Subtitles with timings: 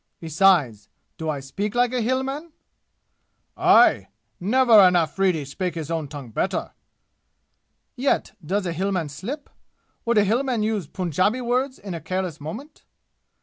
[0.19, 2.53] Besides do I speak like a Hillman?"
[3.55, 4.07] "Aye!
[4.39, 6.71] Never an Afridi spake his own tongue better!"
[7.95, 9.47] "Yet does a Hillman slip?
[10.05, 12.83] Would a Hillman use Punjabi words in a careless moment?"'